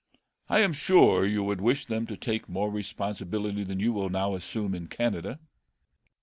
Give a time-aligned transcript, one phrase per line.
[0.49, 4.33] I am sure you would wish them to take more responsibility than you will now
[4.33, 5.37] assume in Canada.